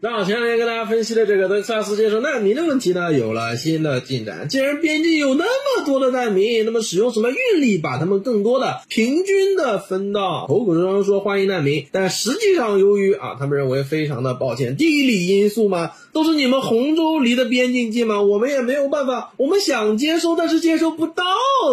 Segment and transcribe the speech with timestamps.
[0.00, 4.46] 那前两天跟大家分析的这个德克萨斯接收难民的问题呢，有了新的进展。
[4.48, 21.24] 既然边境有那么多的难民，那么使用什么运力把他们更多的平均的分到口口声声说欢迎难民，但实际上由于啊，他们认为非常的抱歉，地理因素嘛，都是你们洪州离的边境近嘛，我们也没有办法，我们想接收但是接收不到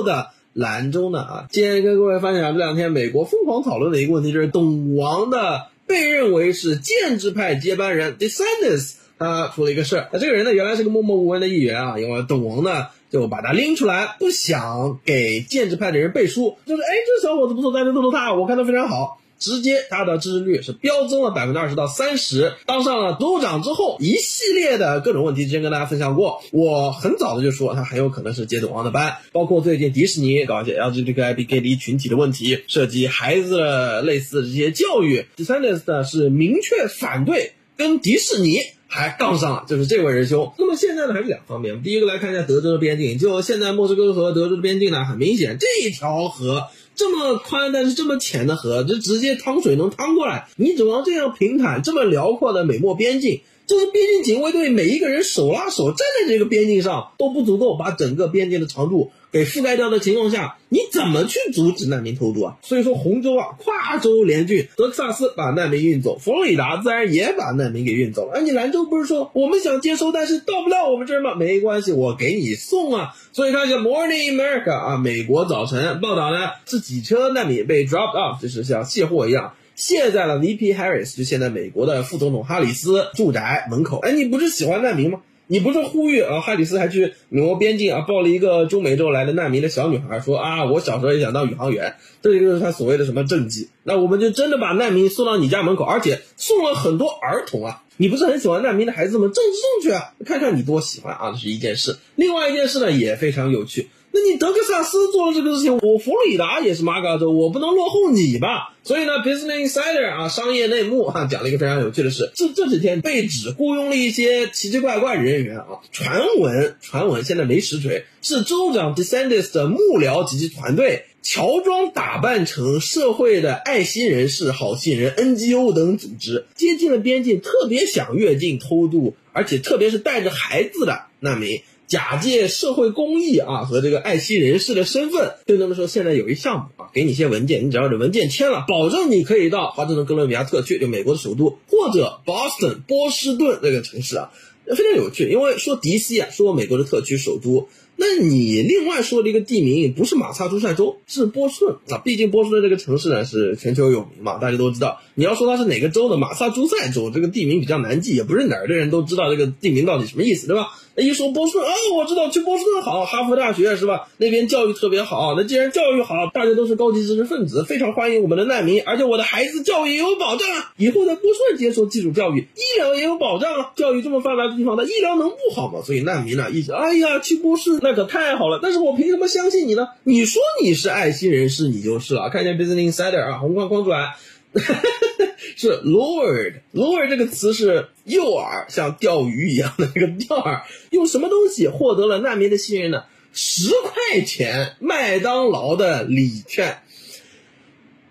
[0.04, 0.32] 的。
[0.52, 5.68] 兰州呢啊，今天跟各位分享这两天美国疯狂讨论的一个问题，就是董王的。
[5.88, 10.10] 被认为是建制派接班人 DeSantis，他出了一个事儿。
[10.12, 19.22] 那这个人呢，原来是个默默无闻的议员啊，因为董王呢就把他拎出来，不想给建制派的人背书，就是哎，这小伙子不错，大家都投他，我看他非常好。
[19.38, 26.42] 直接他的支持率是飙增了百分之二十到三十，当上了州长之后，一系列的各种问题，之前跟大家分享过。
[26.52, 38.60] 我很早的就说他很有可能是接董王的班，包括最近迪士尼搞一些 LGBTQ 群体的问题，涉及孩子类似的这些教育第三点呢是明确反对，跟迪士尼
[38.96, 40.52] 还杠上了，就是这位仁兄。
[40.58, 46.64] 那么现在呢还是两方面，第一个来看一下德州的边境，就现在莫斯科和德州的边境呢，很明显这条河。
[46.96, 50.48] 这么宽但是这么浅的河，就直接趟水能趟过来。
[50.56, 59.12] 你指望这样平坦、这么辽阔的美墨边境，就是边境警卫队每一个人手拉手站在这个边境上都不足够把整个边境的长度。
[59.32, 62.56] 给覆盖掉的情况下，你怎么去阻止难民偷渡啊？
[62.62, 68.32] 所以说，洪州啊，跨州联军，德克萨斯把难民运走，佛罗里达自然也把难民给运走了。
[68.36, 71.36] 而你兰州不是说我们想接收，但是到不了我们这儿吗？
[71.36, 73.14] 没关系，我给你送啊。
[73.34, 84.00] 所以看一下《Morning America》啊，美国早晨报道呢，是几车难民被 dropped off，就是像卸货一样，卸在了 VP Harris，就现在美国的副总统哈里斯住宅门口。
[84.00, 85.20] 哎，你不是喜欢难民吗？
[85.48, 86.42] 你不是呼吁啊？
[86.42, 93.70] 哈里斯还去美国边境啊，抱了一个中美洲来的难民的小女孩，说啊，我小时候也想当宇航员，这就是他所谓的什么政绩。
[93.84, 97.84] 那我们就真的把难民送到你家门口，而且送了很多儿童啊！
[97.98, 99.26] 你不是很喜欢难民的孩子吗？
[99.32, 99.52] 政治
[99.84, 101.98] 正确啊，看看你多喜欢啊，这是一件事。
[102.16, 103.90] 另外一件事呢，也非常有趣。
[104.16, 108.74] 那你德克萨斯做了这个事情，我佛罗里达也是马嘎州，我不能落后你吧？
[108.82, 131.60] 所以呢，Business Insider 啊，商业内幕啊，讲了一个非常有趣的事，这这几天被指雇佣了一些奇奇怪怪人员啊，传闻传闻现在没实锤，是州长 DeSantis 的幕僚及其团队乔装打扮成社会的爱心人士、好心人、NGO 等组织，接近了边境，特别想越境偷渡，而且特别是带着孩子的难民。
[131.88, 144.32] 假借社会公益啊和这个爱心人士的身份，对他们说，现在有一项目啊，给你一些文件，你只要这文件签了，保证你可以到华盛顿哥伦比亚特区，就美国的首都，或者 Boston 波士顿这个城市啊，
[144.66, 147.70] 非常有趣，因为说 DC 啊，说美国的特区首都。
[147.98, 152.02] 那你另外说的一个地名不是马萨诸塞州，是波士顿啊。
[152.04, 155.00] 毕竟波士顿这个城市呢是全球有名嘛，大家都知道。
[155.14, 160.72] 你要说它是哪个州的马萨诸塞州，这个地名比较难记，也不是哪儿的人都知道这个地名到底什么意思，对吧？
[160.98, 164.08] 一说波士顿啊，我知道去波士顿好，哈佛大学是吧？
[164.18, 165.36] 那边教育特别好。
[165.36, 173.72] 那既然教育好，大家都是高级知识分子，非常欢迎我们的难民，而且我的孩子教育也有保障啊，以后在波士顿接受基础教育，医疗也有保障啊。
[173.76, 175.82] 教育这么发达的地方，那医疗能不好吗？
[175.84, 177.80] 所以难民呢一直哎呀去波士。
[177.82, 179.88] 那可太好了，但是我凭什么相信你呢？
[180.04, 182.30] 你说你是爱心人士，你就是了。
[182.30, 184.16] 看见 Business Insider 啊，红框框出来，
[185.58, 193.04] 是 Lord，Lord 这个词是诱饵，像钓鱼一样的那个钓饵，用什么东西获得了难民的信任呢？
[193.34, 196.80] 十块钱麦当劳的礼券。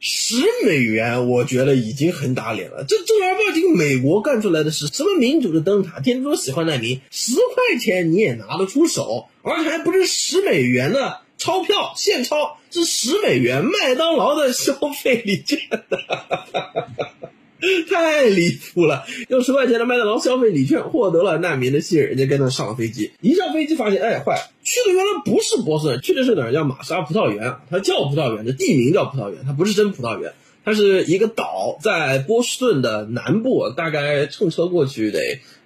[0.00, 2.84] 十美元，我觉得已经很打脸了。
[2.88, 6.00] 这正儿八经美国干出来的是什么民主的灯塔？
[6.00, 15.58] 天天说喜欢难民，十块钱你也拿得出手，而且还不是十美元呢钞票现钞，是十美元麦当劳的消费礼券。
[17.90, 19.04] 太离谱了！
[19.28, 23.10] 用十块钱的麦当劳消费礼券获得了难民的信任，人家跟他上了飞机。
[23.20, 26.52] 一上飞机发现，哎，坏，去的原来不是波士顿，去的是哪儿？
[26.52, 27.56] 叫玛莎葡萄园。
[27.70, 30.32] 它叫葡萄园，这地名叫葡萄园，它不是真葡萄园，
[30.64, 35.20] 它是一个岛，在波士顿的南部，大概乘车过去得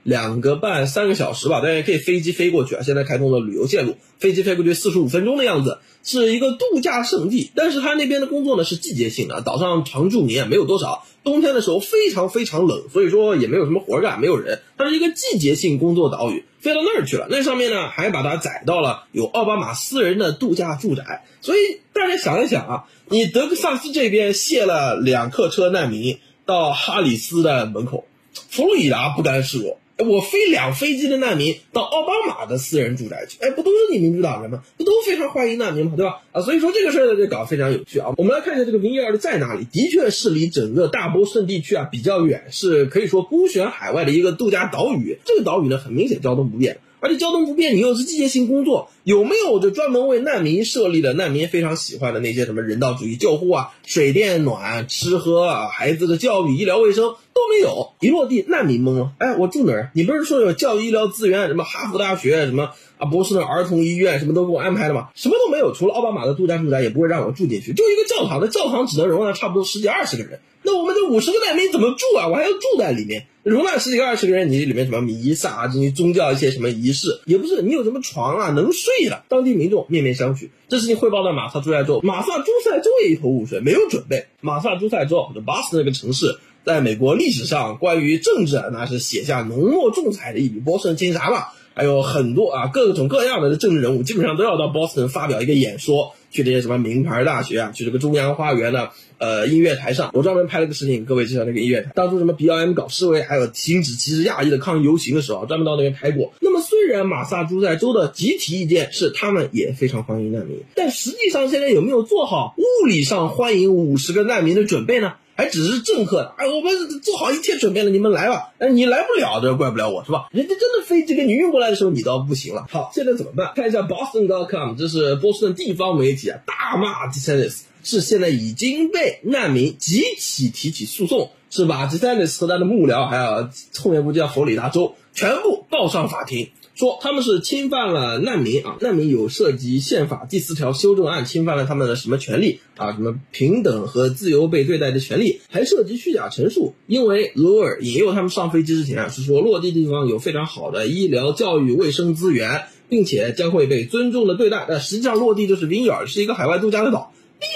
[0.06, 1.60] 两个半三个小时吧。
[1.60, 5.78] 大家可以飞机飞过去啊，现在开通了旅游线路，飞机飞过去四十五分钟的样子。
[6.02, 28.06] 是一个度假胜地，但是他那边的工作呢是季节性的，岛上常住民也没有多少，冬天的时候非常非常冷，所以说也没有什么活干，没有人，它是一个季节性工作岛屿，飞到那儿去了，那上面呢还把它载到了有奥巴马私人的度假住宅，所以大家想一想啊，你德克萨斯这边卸了两客车难民到哈里斯的门口，
[28.48, 29.80] 佛罗里达不甘示弱。
[29.98, 34.62] 我飞两飞机的难民到奥巴马的私人住宅去，哎，不都是你民主党人吗？
[34.76, 35.92] 不都非常欢迎难民吗？
[35.96, 36.20] 对吧？
[36.32, 38.12] 啊，所以说这个事儿呢，就搞非常有趣啊。
[38.18, 45.18] 我们来看一下这个维尔在哪里，的确是离整个大波顺地区啊比较远，是可以说孤悬海外的一个度假岛屿。
[45.24, 46.78] 这个岛屿呢，很明显交通不便。
[46.98, 57.92] 而且交通不便，你又是季节性工作，有没有就专门为难民设立的难民非常喜欢的那些什么人道主义救护啊、水电暖、吃喝啊、孩子的教育、医疗卫生都没有？
[58.00, 59.12] 一落地，难民懵了。
[59.18, 59.90] 哎，我住哪儿？
[59.94, 65.10] 你不是说有教育医疗资源，什么哈佛大学，什么啊波士顿儿童医院，什么都给我安排了吗？
[65.14, 67.74] 什么都没有，除了奥巴马的度假住宅，也不会让我住进去。
[67.74, 70.40] 就一个教堂，的教堂只能容纳差不多十几二十个人。
[70.62, 72.26] 那我们这五十个难民怎么住啊？
[72.26, 79.22] 我还要住在里面，容纳十几个、二十个人，你里面什么弥撒、啊，这些宗教一些什么仪式，也不是你有什么床啊能睡的。
[79.28, 80.48] 当地民众面面相觑。
[80.68, 84.26] 这事情汇报到马萨诸塞州，马萨诸塞州也一头雾水，没有准备。
[84.40, 90.58] 马萨诸塞州巴斯那个城市，在美国历史上关于政治，那是写下浓墨重彩的一笔。
[90.58, 96.16] 波士顿金啥嘛，还有很多啊各种各样的政治人物，基本上都要到波士顿发表一个演说。
[96.28, 101.92] 去这些什么名牌大学啊，去这个中央花园的呃音乐台上，我专门拍了个视频，各位介绍那个音乐台。
[101.94, 106.34] 当初什么 BLM 搞示威，还有停止歧视亚裔的抗议游行的时候，专门到那边拍过。
[106.40, 115.14] 那么虽然马萨诸塞州的集体意见是他们也非常欢迎难民，但实际上现在有没有做好物理上欢迎五十个难民的准备呢？
[115.50, 118.52] 只是政客，哎，我们做好一切准备了，你们来吧。
[118.58, 120.28] 哎，你来不了，这怪不了我，是吧？
[120.32, 122.66] 人家真的飞机给你运过来的时候，你倒不行了。
[122.70, 123.52] 好，现在怎么办？
[123.54, 136.50] 看一下 Boston.com，这是波士顿地方媒体啊，大骂 DeSantis 是现在已经被难民集体提起诉讼，是把 DeSantis 和他的幕僚，还有后面估计叫佛罗里达州，全部告上法庭。
[136.76, 142.92] 说他们是侵犯了难民啊，难民有涉及宪法第四条修正案，侵犯了他们的什么权利啊？
[142.92, 146.74] 什么平等和自由被对待的权利，还涉及虚假陈述。
[146.86, 154.66] 因为罗尔引诱他们上飞机之前，是说落地地方有非常好的医疗、教育、卫生资源，并且将会被尊重的对待。
[154.68, 157.10] 但实际上落地就是维尔，是一个海外度假的岛，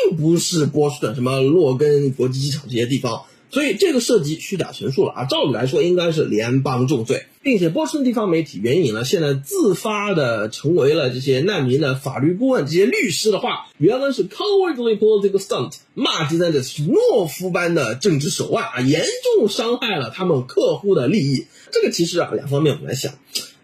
[0.09, 3.25] 并不是波士顿什么洛根国际机场这些地方。
[3.51, 19.05] 所以这个涉及虚假陈述了啊，照理来说应该是联邦重罪，并且波士顿地方媒体援引了现在自发的成为了这些难民的法律顾问这些律师的话，原文是 cowardly political stunt，骂第三者是懦夫般的政治手腕啊，严
[19.37, 21.47] 重伤害了他们客户的利益。
[21.73, 23.15] 这个其实啊两方面我们来想，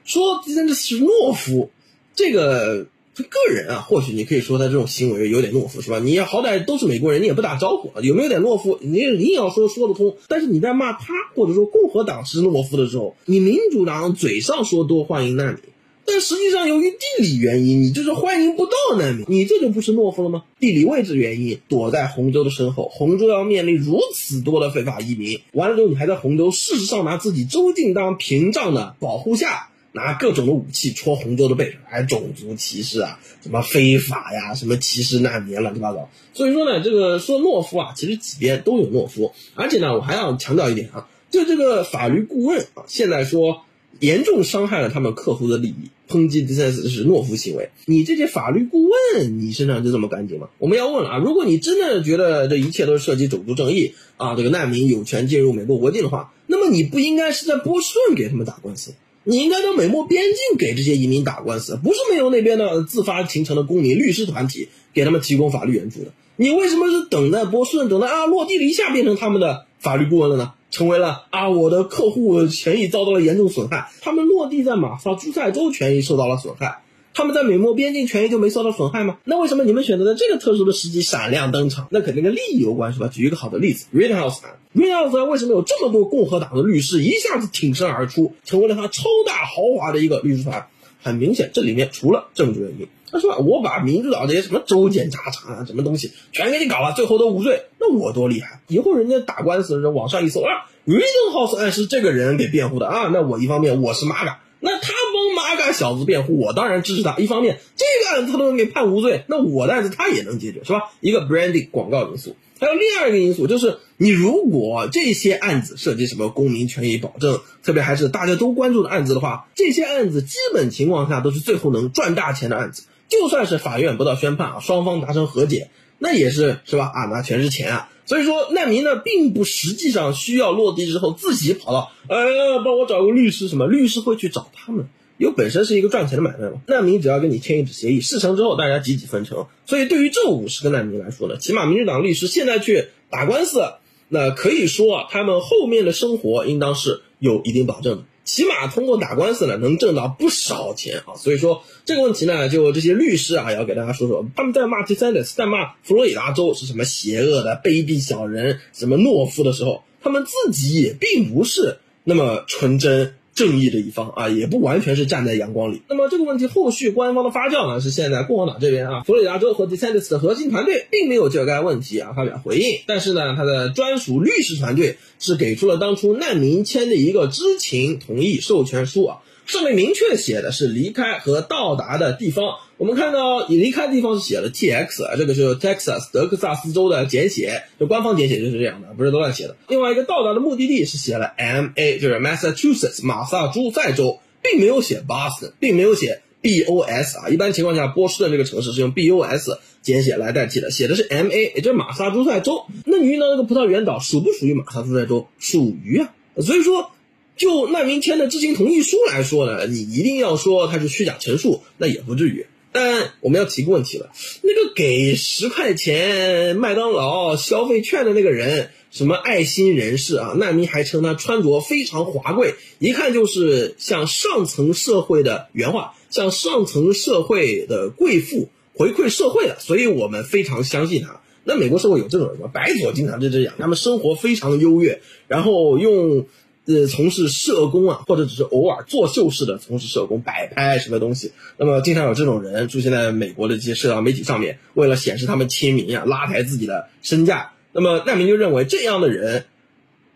[0.05, 1.71] 说第三者是懦夫，
[2.15, 2.87] 这个。
[3.17, 5.99] 他个人啊，或许你可以说他这种行为有点懦夫，是吧？
[5.99, 8.79] 你好歹都是美国人，你也不打招呼，有没有点懦夫？
[8.83, 10.19] 你硬要说说得通。
[10.29, 15.63] 但是你在骂他或者说共和党是懦夫的时候，你民主党嘴上说多欢迎难民，
[16.05, 20.45] 但实际上由于地理原因，你就是欢迎不到难民，你这就不是懦夫了吗？
[20.61, 29.71] 地理位置原因，躲在红州的身后，红州要面临如此多的非法移民，完了之后你还在红州，事实上拿自己州境当屏障的保护下。
[29.97, 36.11] 拿各种的武器戳红州的背，哎种族歧视啊，什么非法呀，什么歧视难民，乱七八糟。
[36.35, 39.33] 所以说呢，这个说懦夫啊，其实几边都有懦夫。
[39.55, 43.63] 而且呢，我还要强调一点啊，就这个法律顾问啊，现在说
[44.01, 47.71] 严重伤害了他们客户的利益，抨击第三次是懦夫行为。
[47.87, 50.51] 你这些法律顾问，你身上就这么干净吗？
[50.59, 58.93] 我们要问了啊，如果你真的觉得这一切都是涉及种族正义啊，这个难民有权进入美国国境的话，那么你不应该是在波士顿给他们打官司。
[59.29, 66.13] 你应该到美墨边境给这些移民打官司，不是没有那边的自发形成的公民律师团体给他们提供法律援助的。
[66.37, 70.53] 你为什么是等在波士顿，等到啊落地了一下变成他们的法律顾问了呢？
[70.71, 76.83] 成为了啊我的客户权益遭到了严重损害，他们落地在马萨诸塞州权益受到了损害。
[77.17, 79.17] 他们在美墨边境权益就没受到损害吗？
[79.25, 81.89] 那为什么你们选择在这个特殊的时机闪亮登场？
[81.91, 83.09] 那肯定跟利益有关，是吧？
[83.09, 90.67] 举一个好的例子，Rittenhouse，Rittenhouse 为什么有这么多共和党的律师一下子挺身而出，成为了他超大豪华的一个律师团？
[91.03, 98.61] 很明显，这里面除了政治原因，他说我把民主党这些什么州检察长啊，什么东西全给你搞了，最后都无罪，那我多厉害！
[98.69, 104.35] 以后人家打官司的时候，网上一搜啊，Rittenhouse 案是这个人给辩护的啊，那我一方面我是 MAGA。
[104.67, 107.17] 那他帮马嘎小子辩护，我当然支持他。
[107.19, 110.91] 一方面，这个案子他都能给判无罪，那我的案子他也能解决，是吧？
[110.99, 122.83] 一个 branding 广告因素，还有另外一个因素就是，你如果这些案子涉及什么公民权益保证，特别还是大家都关注的案子的话，这些案子基本情况下都是最后能赚大钱的案子。
[123.09, 125.71] 就算是法院不到宣判啊，双方达成和解，
[126.01, 126.91] 那也是是吧？
[126.93, 127.89] 啊，那全是钱啊。
[128.07, 133.67] 所以说，难民呢，并不实际上需要落地之后自己跑到，哎呀，帮我找个律师什么？
[133.67, 134.87] 律师会去找他们，
[135.19, 136.63] 因为本身是一个赚钱的买卖嘛。
[136.69, 139.47] 难民只要跟你签一纸协议，事成之后大家几几分成。
[139.67, 143.61] 所以对于这五十个难民来说呢，起码民主党律师现在去打官司，
[144.09, 148.05] 那可以说啊，他们后面的生活应当是有一定保证的。
[148.27, 151.17] 起码通过打官司呢，能挣到不少钱啊。
[151.17, 163.15] 所以说这个问题呢，就这些律师啊，要给大家说说，他们在骂 d e s a n t s 在骂佛罗里达州是什么邪恶的卑鄙小人，什么懦夫的时候，他们自己也并不是那么纯真。
[163.37, 165.83] 正义的一方啊，也不完全是站在阳光里。
[165.89, 179.19] 那么这个问题后续官方的发酵呢，是现在共和党这边啊，佛罗里达州和 DeSantis 的核心团队并没有就该问题啊发表回应，但是呢，他的专属律师团队是给出了当初难民签的一个知情同意授权书啊。
[179.47, 182.45] 上面明确写的是离开和到达的地方。
[182.79, 189.57] 我们看到你离开的地方是写了 T X 啊，这个是 Texas 德克萨斯州的简写，就官方简写就是这样的，不是都乱写的。
[189.69, 197.29] 另外一个到达的目的地是写了 M A，就是 Massachusetts 马萨诸塞州，并没有写 Boston，并没有写 B O S 啊。
[197.29, 202.67] 一般情况下，波士顿这个城市是用 B O S 简写来代替的，写的是 M A，也就是马萨诸塞州。
[202.85, 205.29] 那你遇到那个葡萄园岛属不属于马萨诸塞州？
[205.39, 206.11] 属于啊，
[206.43, 206.91] 所以说。
[207.37, 212.47] 就难民签的知情同意书来说呢，你一定要说它是虚假陈述，那也不至于。
[212.73, 214.11] 但我们要提个问题了，
[214.43, 220.35] 那个给十块钱麦当劳消费券的那个人，什么爱心人士啊？
[220.37, 231.23] 难民还称他穿着非常华贵，一看就是像上层社会的原话，像上层社会的贵妇回馈社会的，所以我们非常相信他。
[231.45, 232.51] 那美国社会有这种人吗？
[232.53, 236.27] 白左经常就这样，他们生活非常优越，然后用。
[236.67, 247.53] 呃，从事社工啊，或者只是偶尔作秀式的从事社工、摆拍什么东西，那么经常有这种人出现在美国的这些社交媒体上面，为了显示他们亲民啊，拉抬自己的身价。
[247.73, 249.45] 那么难民就认为这样的人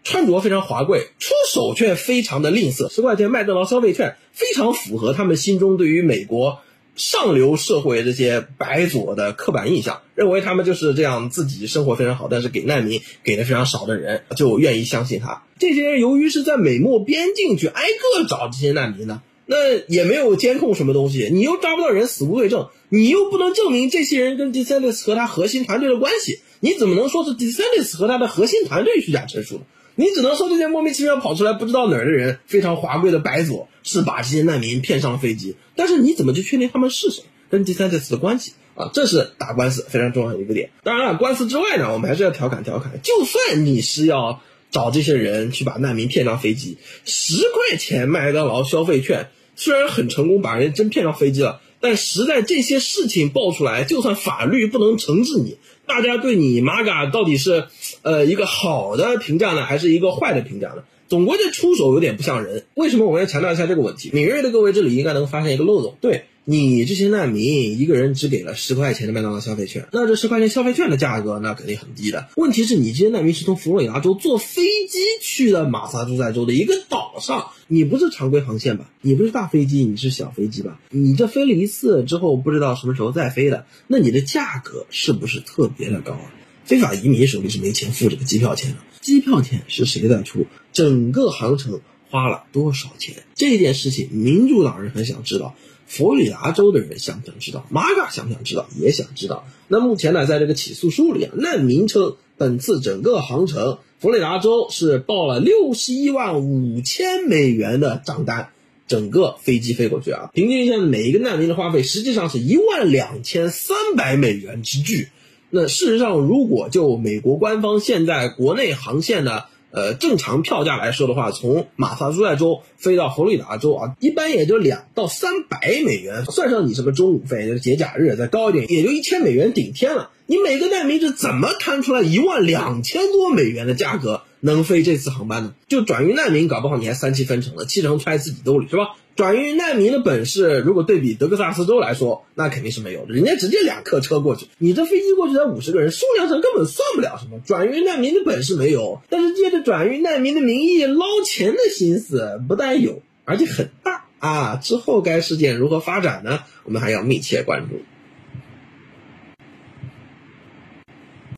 [0.03, 6.61] 穿着非常华贵，出手却非常的吝啬，十块钱麦当劳消费券非常符合他们心中对于美国。
[7.01, 15.45] 上流社会这些白左的刻板印象，认为他们就是这样，自己生活非常好，但是给难民给的非常少的人，就愿意相信他。
[15.59, 29.63] 这些人由于是在美墨边境去挨个找这些难民呢，那也没有监控什么东西，你又抓不到人，死无对证，你又不能证明这些人跟 DeSantis 和他核心团队的关系，你怎么能说是 DeSantis 和他的核心团队虚假陈述呢？
[29.97, 38.91] 你只能说这些莫名其妙跑出来不知道哪儿的人，非常华贵的白左是把这些难民骗上了飞机，但是你怎么去确定他们是谁，跟第三次的关系啊？
[38.95, 40.71] 这是打官司非常重要的一个点。
[40.85, 43.01] 当然了，官司之外呢，我们还是要调侃调侃。
[43.03, 44.41] 就算你是要
[44.71, 55.57] 找这些人去把难民骗上飞机，十块钱麦当劳消费券虽然很成功把人真骗上飞机了，但实在这些事情爆出来，就算法律不能惩治你。
[55.87, 57.65] 大家对你玛嘎到底是，
[58.03, 60.85] 呃，一个好的评价呢，还是一个坏的评价呢？
[61.09, 62.65] 总归这出手有点不像人。
[62.75, 64.11] 为什么我要强调一下这个问题？
[64.13, 65.97] 敏锐的各位这里应该能发现一个漏洞。
[66.01, 72.27] 对你这些难民，一个人只给了十块钱的麦当劳消费券，那这十块钱消费券的价格那肯定很低的。
[72.35, 78.91] 问题是你这些难民是从佛罗里达州坐飞机去的马萨诸塞州的一个岛上，你不是常规航线吧？
[79.01, 80.81] 你不是大飞机，你是小飞机吧？
[80.91, 86.35] 你这飞了一次之后，不知道什么时候再飞的，那你的价格是不是特别的高啊？
[86.65, 90.47] 非法移民手里是没钱付这个机票钱的，机票钱是谁在出？
[90.73, 93.23] 整个航程花了多少钱？
[93.37, 95.55] 这件事情，民主党人很想知道，
[95.91, 97.67] 佛罗里达州的人想不想知道？
[97.69, 98.69] 玛嘎想不想知道？
[98.79, 99.45] 也想知道。
[99.67, 108.51] 那目前呢，在这个起诉书里啊，难民称本次整个航程，佛罗里达州是报了六十一万五千美元的账单，
[108.87, 115.09] 整个飞机飞过去啊，平均一下每一个难民的花费实际上是一万两千三百美元之巨。
[115.51, 130.11] 那事实上，如果就美国官方现在国内航线的呃正常票价来说的话，从马萨诸塞州飞到佛罗里达州啊，一般也就两到三百美元，算上你什么中午费、就是节假日再高一点，也就一千美元顶天了。
[130.27, 135.55] 你每个难民是怎么摊出来一万两千多美元的价格能飞这次航班呢？
[135.69, 138.97] 就转运难民，搞不好你还三七分成了，七成揣自己兜里是吧？
[139.17, 143.13] 转运难民的本事，如果对比德克萨斯州来说，那肯定是没有的。
[143.13, 147.39] 人家直接两客车过去，你这飞机过去才五十个人，数量上根本算不了什么。
[147.45, 154.57] 转运难民的本事没有，但是借着转运难民的名义捞钱的心思不但有，而且很大啊！
[154.57, 156.41] 之后该事件如何发展呢？
[156.65, 157.83] 我们还要密切关注。